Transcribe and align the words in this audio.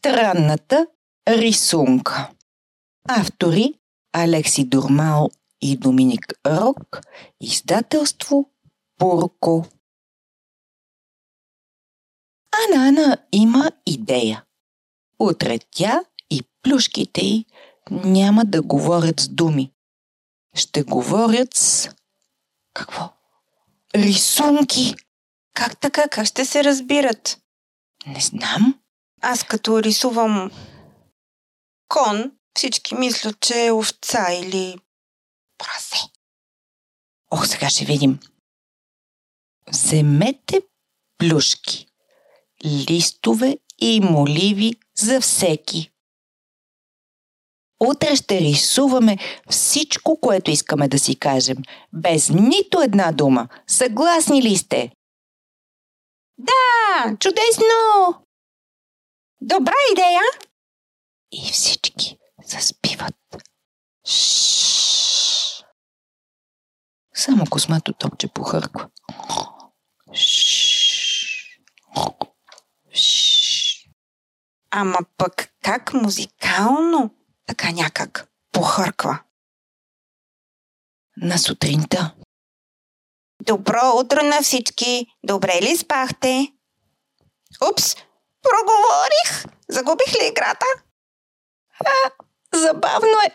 Странната 0.00 0.86
рисунка. 1.28 2.30
Автори 3.08 3.74
Алекси 4.12 4.64
Дурмал 4.64 5.30
и 5.60 5.76
Доминик 5.76 6.26
Рок. 6.46 7.00
Издателство 7.40 8.50
Пурко. 8.98 9.66
Ана 12.52 12.88
Ана 12.88 13.18
има 13.32 13.70
идея. 13.86 14.44
Утре 15.18 15.58
тя 15.70 16.04
и 16.30 16.42
плюшките 16.62 17.24
й 17.24 17.44
няма 17.90 18.44
да 18.44 18.62
говорят 18.62 19.20
с 19.20 19.28
думи. 19.28 19.72
Ще 20.54 20.82
говорят 20.82 21.54
с... 21.54 21.90
Какво? 22.74 23.12
Рисунки. 23.94 24.94
Как 25.54 25.80
така? 25.80 26.08
Как 26.08 26.26
ще 26.26 26.44
се 26.44 26.64
разбират? 26.64 27.40
Не 28.06 28.20
знам. 28.20 28.79
Аз 29.20 29.44
като 29.44 29.82
рисувам 29.82 30.50
кон, 31.88 32.32
всички 32.56 32.94
мислят, 32.94 33.40
че 33.40 33.66
е 33.66 33.72
овца 33.72 34.32
или 34.32 34.78
прасе. 35.58 35.96
О, 37.30 37.44
сега 37.44 37.70
ще 37.70 37.84
видим. 37.84 38.18
Вземете 39.68 40.62
плюшки, 41.18 41.86
листове 42.64 43.58
и 43.78 44.00
моливи 44.00 44.74
за 44.96 45.20
всеки. 45.20 45.90
Утре 47.80 48.16
ще 48.16 48.40
рисуваме 48.40 49.18
всичко, 49.50 50.20
което 50.20 50.50
искаме 50.50 50.88
да 50.88 50.98
си 50.98 51.16
кажем, 51.16 51.56
без 51.92 52.28
нито 52.28 52.82
една 52.82 53.12
дума. 53.12 53.48
Съгласни 53.66 54.42
ли 54.42 54.56
сте? 54.56 54.92
Да, 56.38 57.16
Чудесно! 57.20 58.26
Добра 59.40 59.72
идея. 59.92 60.22
И 61.32 61.52
всички 61.52 62.18
заспиват. 62.44 63.14
Шш. 64.08 65.64
Само 67.14 67.44
космато 67.50 67.92
топче 67.92 68.28
похърква. 68.28 68.88
Шш. 70.14 71.60
Шш. 72.94 73.88
Ама 74.70 74.98
пък 75.16 75.52
как 75.62 75.94
музикално, 75.94 77.14
така 77.46 77.70
някак 77.70 78.28
похърква. 78.52 79.22
На 81.16 81.38
сутринта 81.38 82.14
Добро 83.46 83.96
утро 83.96 84.22
на 84.22 84.42
всички! 84.42 85.06
Добре 85.24 85.58
ли 85.62 85.76
спахте? 85.76 86.52
Упс! 87.70 87.96
Проговорих! 88.42 89.44
Загубих 89.68 90.14
ли 90.14 90.26
играта? 90.28 90.66
Забавно 92.54 93.16
е. 93.26 93.32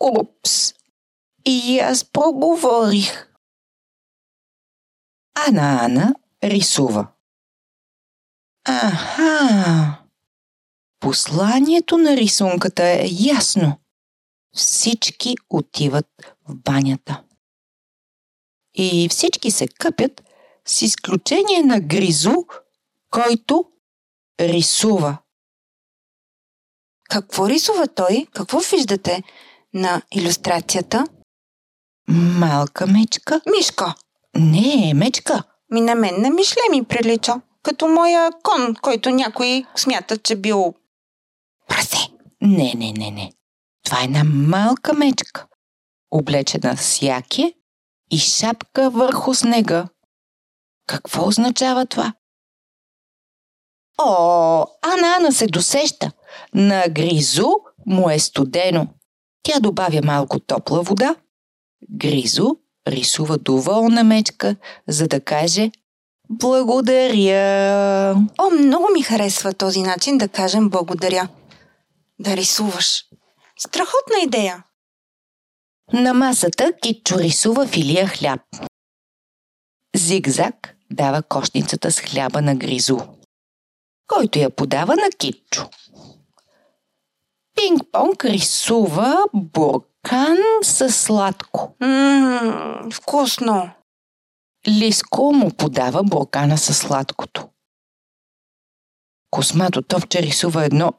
Упс. 0.00 0.74
И 1.44 1.78
аз 1.78 2.04
проговорих. 2.04 3.28
Ана 5.48 5.84
Ана 5.84 6.14
рисува. 6.44 7.06
Аха. 8.64 10.04
Посланието 11.00 11.98
на 11.98 12.16
рисунката 12.16 12.84
е 12.84 13.06
ясно. 13.10 13.80
Всички 14.56 15.36
отиват 15.50 16.06
в 16.48 16.54
банята. 16.54 17.22
И 18.74 19.08
всички 19.08 19.50
се 19.50 19.68
къпят, 19.68 20.22
с 20.66 20.82
изключение 20.82 21.62
на 21.62 21.80
Гризу, 21.80 22.34
който 23.10 23.72
рисува. 24.40 25.18
Какво 27.10 27.48
рисува 27.48 27.86
той? 27.88 28.26
Какво 28.34 28.58
виждате 28.58 29.22
на 29.74 30.02
иллюстрацията? 30.12 31.06
Малка 32.08 32.86
мечка? 32.86 33.40
Мишка. 33.56 33.94
Не, 34.36 34.92
мечка. 34.94 35.42
Ми 35.70 35.80
на 35.80 35.94
мен 35.94 36.14
не 36.18 36.30
мишле 36.30 36.62
ми 36.70 36.84
прилича. 36.84 37.40
Като 37.62 37.88
моя 37.88 38.30
кон, 38.42 38.74
който 38.82 39.10
някой 39.10 39.64
смята, 39.76 40.18
че 40.18 40.36
бил 40.36 40.74
прасе. 41.68 41.96
Не, 42.40 42.74
не, 42.76 42.92
не, 42.92 43.10
не. 43.10 43.32
Това 43.84 44.00
е 44.00 44.04
една 44.04 44.24
малка 44.24 44.94
мечка, 44.94 45.46
облечена 46.10 46.76
с 46.76 47.02
яке 47.02 47.54
и 48.10 48.18
шапка 48.18 48.90
върху 48.90 49.34
снега. 49.34 49.88
Какво 50.86 51.28
означава 51.28 51.86
това? 51.86 52.12
О, 53.98 54.66
Ана 54.82 55.16
Ана 55.16 55.32
се 55.32 55.46
досеща. 55.46 56.12
На 56.54 56.84
Гризу 56.88 57.48
му 57.86 58.10
е 58.10 58.18
студено. 58.18 58.86
Тя 59.42 59.60
добавя 59.60 60.00
малко 60.04 60.40
топла 60.40 60.82
вода. 60.82 61.14
Гризу 61.90 62.50
рисува 62.88 63.38
доволна 63.38 64.04
мечка, 64.04 64.56
за 64.88 65.08
да 65.08 65.20
каже 65.20 65.70
Благодаря. 66.30 68.14
О, 68.38 68.50
много 68.50 68.86
ми 68.92 69.02
харесва 69.02 69.52
този 69.52 69.82
начин 69.82 70.18
да 70.18 70.28
кажем 70.28 70.70
благодаря. 70.70 71.28
Да 72.18 72.36
рисуваш. 72.36 73.04
Страхотна 73.58 74.16
идея. 74.22 74.64
На 75.92 76.14
масата 76.14 76.72
Китчо 76.82 77.18
рисува 77.18 77.66
филия 77.66 78.06
хляб. 78.06 78.40
Зигзаг 79.96 80.74
дава 80.90 81.22
кошницата 81.22 81.90
с 81.92 82.00
хляба 82.00 82.42
на 82.42 82.54
Гризу, 82.54 82.98
който 84.08 84.38
я 84.38 84.50
подава 84.50 84.96
на 84.96 85.10
Китчо. 85.18 85.68
Пинг-понг 87.56 88.24
рисува 88.24 89.24
буркан 89.34 90.38
със 90.62 91.02
сладко. 91.02 91.76
Ммм, 91.80 92.90
вкусно. 92.92 93.70
Лиско 94.68 95.32
му 95.32 95.50
подава 95.50 96.02
буркана 96.04 96.58
със 96.58 96.78
сладкото. 96.78 97.48
Космато 99.30 99.82
топче 99.82 100.22
рисува 100.22 100.64
едно... 100.64 100.92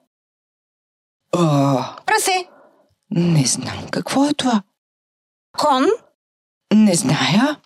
О, 1.36 1.40
Прасе. 2.06 2.48
не 3.12 3.46
знам 3.46 3.88
какво 3.92 4.26
е 4.26 4.34
това. 4.34 4.64
Кон. 5.58 5.86
Не 6.74 6.96
зная. 6.96 7.60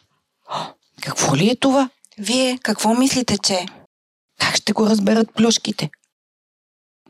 Какво 1.02 1.36
ли 1.36 1.50
е 1.50 1.56
това? 1.56 1.90
Вие 2.18 2.58
какво 2.58 2.94
мислите, 2.94 3.38
че? 3.38 3.66
Как 4.44 4.56
ще 4.56 4.74
го 4.74 4.86
разберат 4.86 5.34
плюшките? 5.34 5.90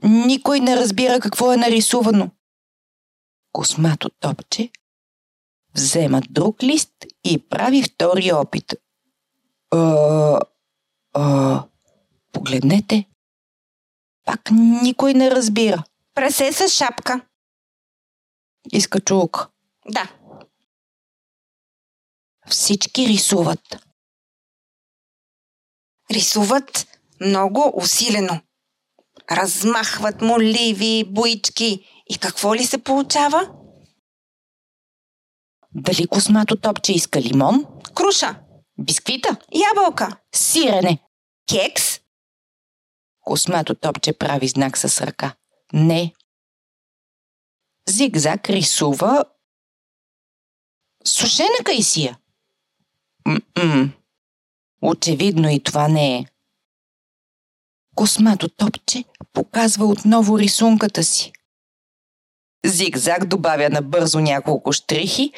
Никой 0.04 0.60
не 0.60 0.76
разбира 0.76 1.20
какво 1.20 1.54
е 1.54 1.58
нарисувано. 1.58 2.32
Космато 3.52 4.10
топче 4.10 4.70
взема 5.76 6.22
друг 6.30 6.64
лист 6.64 6.92
и 7.24 7.50
прави 7.50 7.84
втори 7.84 8.32
опит. 8.32 8.74
А, 9.72 10.40
а, 11.14 11.64
погледнете. 12.32 13.06
Пак 14.26 14.50
никой 14.84 15.14
не 15.14 15.32
разбира. 15.32 15.84
Прасе 16.14 16.54
с 16.54 16.70
шапка. 16.70 17.22
Иска 18.72 19.00
чулка. 19.02 19.48
Да. 19.90 20.12
Всички 22.48 23.08
рисуват. 23.08 23.88
Рисуват 26.12 26.93
много 27.22 27.74
усилено. 27.76 28.42
Размахват 29.32 30.22
моливи, 30.22 31.04
буички. 31.08 31.86
И 32.10 32.18
какво 32.18 32.56
ли 32.56 32.66
се 32.66 32.78
получава? 32.78 33.52
Дали 35.76 36.08
космато 36.08 36.56
топче 36.56 36.94
иска 36.94 37.22
лимон? 37.22 37.66
Круша. 37.96 38.40
Бисквита? 38.78 39.38
Ябълка. 39.70 40.18
Сирене? 40.36 41.00
Кекс. 41.48 42.00
Космато 43.22 43.76
топче 43.76 44.14
прави 44.14 44.48
знак 44.48 44.78
с 44.78 45.02
ръка. 45.02 45.36
Не. 45.74 46.14
Зигзаг 47.90 48.50
рисува 48.50 49.26
сушена 51.06 51.64
кайсия. 51.66 52.18
М-м. 53.26 53.92
Очевидно 54.82 55.50
и 55.50 55.64
това 55.64 55.88
не 55.88 56.18
е. 56.18 56.26
Космато 57.96 58.48
топче 58.50 59.04
показва 59.34 59.86
отново 59.86 60.40
рисунката 60.40 61.04
си. 61.04 61.32
Зигзаг 62.66 63.26
добавя 63.26 63.70
набързо 63.70 64.20
няколко 64.20 64.72
штрихи, 64.72 65.32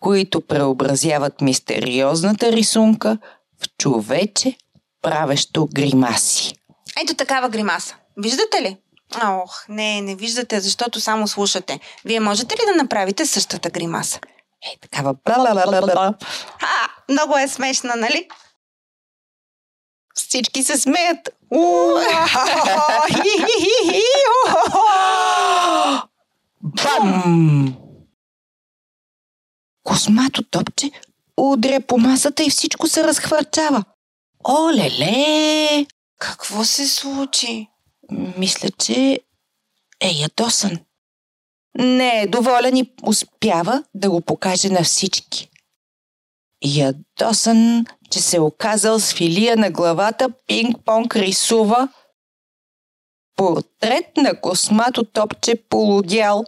които 0.00 0.40
преобразяват 0.40 1.40
мистериозната 1.40 2.52
рисунка 2.52 3.18
в 3.62 3.66
човече, 3.78 4.56
правещо 5.02 5.68
гримаси. 5.74 6.54
Ето 7.02 7.14
такава 7.14 7.48
гримаса. 7.48 7.94
Виждате 8.16 8.62
ли? 8.62 8.76
Ох, 9.24 9.64
не, 9.68 10.00
не 10.00 10.14
виждате, 10.14 10.60
защото 10.60 11.00
само 11.00 11.28
слушате. 11.28 11.80
Вие 12.04 12.20
можете 12.20 12.54
ли 12.54 12.60
да 12.66 12.82
направите 12.82 13.26
същата 13.26 13.70
гримаса? 13.70 14.20
Е, 14.62 14.78
такава 14.80 15.14
бла 15.24 15.36
А, 16.60 17.12
много 17.12 17.36
е 17.38 17.48
смешна, 17.48 17.96
нали? 17.96 18.28
Всички 20.18 20.62
се 20.62 20.78
смеят. 20.78 21.28
Бам! 26.62 27.76
Космато 29.84 30.42
топче 30.42 30.90
удря 31.38 31.80
по 31.80 31.98
масата 31.98 32.44
и 32.44 32.50
всичко 32.50 32.88
се 32.88 33.04
разхвърчава. 33.04 33.84
Оле-ле! 34.44 35.86
Какво 36.18 36.64
се 36.64 36.88
случи? 36.88 37.68
Мисля, 38.36 38.68
че 38.70 39.20
е 40.00 40.10
ядосан. 40.10 40.78
Не 41.78 42.22
е 42.22 42.26
доволен 42.26 42.76
и 42.76 42.92
успява 43.02 43.84
да 43.94 44.10
го 44.10 44.20
покаже 44.20 44.68
на 44.68 44.82
всички. 44.82 45.48
Ядосан 46.64 47.86
че 48.10 48.20
се 48.20 48.36
е 48.36 48.40
оказал 48.40 48.98
с 48.98 49.12
филия 49.12 49.56
на 49.56 49.70
главата, 49.70 50.28
пинг-понг 50.48 51.16
рисува 51.16 51.88
портрет 53.36 54.16
на 54.16 54.40
космато 54.40 55.04
топче 55.04 55.62
полудял. 55.68 56.44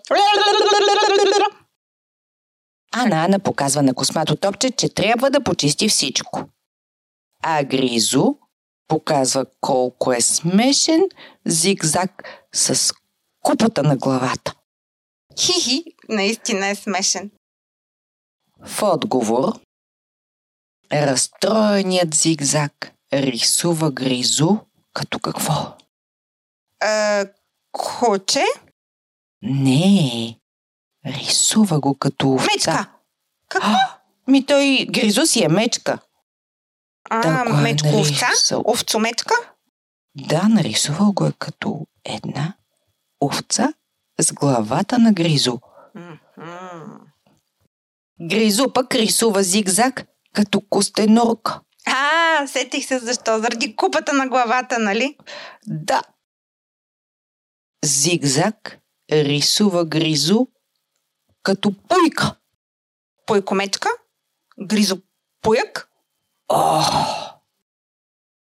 Ана 2.93 3.25
Ана 3.25 3.39
показва 3.39 3.83
на 3.83 3.95
космато 3.95 4.37
топче, 4.37 4.71
че 4.71 4.89
трябва 4.89 5.31
да 5.31 5.43
почисти 5.43 5.89
всичко. 5.89 6.49
А 7.43 7.65
Гризо 7.65 8.35
показва 8.89 9.47
колко 9.61 10.13
е 10.13 10.21
смешен 10.21 11.03
зигзаг 11.47 12.25
с 12.55 12.95
купата 13.43 13.83
на 13.83 13.97
главата. 13.97 14.55
Хихи, 15.41 15.85
наистина 16.09 16.67
е 16.67 16.75
смешен. 16.75 17.31
В 18.67 18.83
отговор, 18.83 19.53
разстроеният 20.93 22.15
зигзаг 22.15 22.93
рисува 23.13 23.91
Гризо 23.91 24.59
като 24.93 25.19
какво? 25.19 25.77
А, 26.81 27.27
куче? 27.73 28.45
Не, 29.43 30.39
рисува 31.07 31.81
го 31.81 31.95
като 31.95 32.33
овца. 32.33 32.47
Мечка. 32.55 32.91
Какво? 33.49 33.77
Ми 34.29 34.47
той 34.47 34.87
Гризо 34.91 35.27
си 35.27 35.45
е 35.45 35.49
мечка. 35.49 35.99
А, 37.11 37.21
Да 37.45 37.51
е 37.51 37.63
мечко 37.63 37.89
овца? 37.89 38.27
нарисал. 38.29 38.63
Овцомечка? 38.67 39.35
Да, 40.15 40.49
нарисувал 40.49 41.13
го 41.13 41.27
е 41.27 41.33
като 41.39 41.87
една 42.05 42.55
овца 43.21 43.73
с 44.21 44.33
главата 44.33 44.99
на 44.99 45.13
Гризо. 45.13 45.59
Гризо 48.23 48.73
пък 48.73 48.95
рисува 48.95 49.43
зигзаг 49.43 50.05
като 50.35 50.61
костенурка. 50.61 51.61
А, 51.87 52.47
сетих 52.47 52.87
се 52.87 52.99
защо. 52.99 53.39
Заради 53.39 53.77
купата 53.77 54.13
на 54.13 54.29
главата, 54.29 54.79
нали? 54.79 55.17
Да. 55.67 56.03
Зигзаг 57.85 58.79
рисува 59.13 59.85
Гризо 59.85 60.47
като 61.43 61.73
пуйка. 61.89 62.37
Пойкомечка? 63.27 63.89
Гризо 64.61 64.99
пуяк? 65.43 65.89
Ох! 66.49 67.31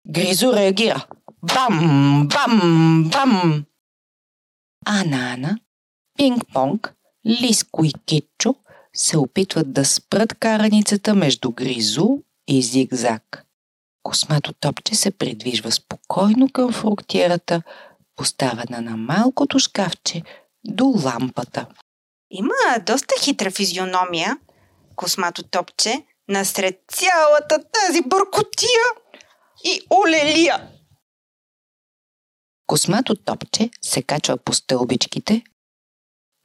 Гризо 0.08 0.52
реагира. 0.52 1.06
Бам, 1.42 2.28
бам, 2.28 3.10
бам! 3.12 3.64
Ана 4.86 5.32
Ана, 5.32 5.58
Пинг-понг, 6.18 6.94
Лиско 7.26 7.84
и 7.84 7.92
Китчо 8.06 8.54
се 8.96 9.18
опитват 9.18 9.72
да 9.72 9.84
спрат 9.84 10.34
караницата 10.34 11.14
между 11.14 11.50
Гризо 11.52 12.18
и 12.48 12.62
Зигзаг. 12.62 13.44
Космато 14.02 14.52
топче 14.52 14.94
се 14.94 15.10
придвижва 15.10 15.72
спокойно 15.72 16.48
към 16.52 16.72
фруктиерата, 16.72 17.62
поставена 18.16 18.80
на 18.80 18.96
малкото 18.96 19.58
шкафче 19.58 20.22
до 20.64 20.84
лампата. 21.04 21.66
Има 22.30 22.54
доста 22.86 23.14
хитра 23.20 23.50
физиономия, 23.50 24.38
космато 24.96 25.42
топче, 25.42 26.06
насред 26.28 26.80
цялата 26.88 27.58
тази 27.72 28.02
бъркотия 28.02 28.84
и 29.64 29.80
олелия. 29.90 30.70
Космато 32.66 33.14
топче 33.14 33.70
се 33.82 34.02
качва 34.02 34.36
по 34.36 34.52
стълбичките, 34.52 35.42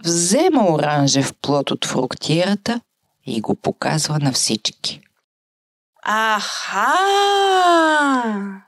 взема 0.03 0.71
оранжев 0.73 1.33
плод 1.41 1.71
от 1.71 1.85
фруктиерата 1.85 2.81
и 3.25 3.41
го 3.41 3.55
показва 3.55 4.19
на 4.19 4.31
всички. 4.31 5.01
Аха! 6.03 6.95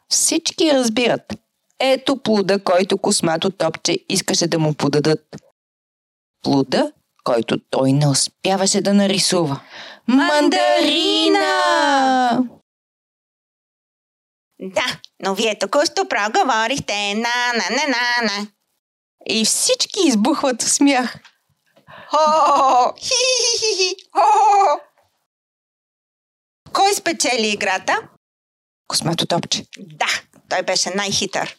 Всички 0.09 0.73
разбират. 0.73 1.33
Ето 1.79 2.17
плода, 2.17 2.63
който 2.63 2.97
космато 2.97 3.49
топче 3.49 3.99
искаше 4.09 4.47
да 4.47 4.59
му 4.59 4.73
подадат. 4.73 5.35
Плода, 6.43 6.91
който 7.23 7.57
той 7.69 7.91
не 7.91 8.07
успяваше 8.07 8.81
да 8.81 8.93
нарисува. 8.93 9.59
Мандарина! 10.07 11.47
Да, 14.59 14.99
но 15.23 15.35
вие 15.35 15.59
току-що 15.59 16.07
проговорихте 16.07 17.13
на 17.15 17.53
на 17.53 17.75
на 17.75 17.83
на 17.87 18.25
на. 18.25 18.47
И 19.25 19.45
всички 19.45 19.99
избухват 20.07 20.61
в 20.61 20.69
смях. 20.69 21.15
Кой 26.73 26.93
спечели 26.93 27.47
играта? 27.47 28.09
Космато 28.87 29.25
топче. 29.25 29.65
Да, 29.77 30.07
той 30.49 30.61
беше 30.61 30.89
най-хитър. 30.89 31.57